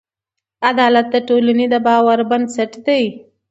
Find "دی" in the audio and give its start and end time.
2.85-3.03